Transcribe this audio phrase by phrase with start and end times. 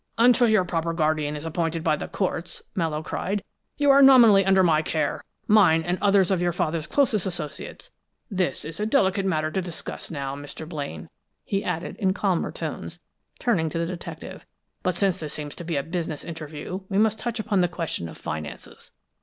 [0.17, 3.43] "Until your proper guardian is appointed by the courts," Mallowe cried,
[3.77, 7.91] "you are nominally under my care, mine and others of your father's closest associates.
[8.27, 10.67] This is a delicate matter to discuss now, Mr.
[10.67, 11.07] Blaine,"
[11.45, 12.99] he added, in calmer tones,
[13.37, 14.43] turning to the detective,
[14.81, 18.09] "but since this seems to be a business interview, we must touch upon the question
[18.09, 18.93] of finances.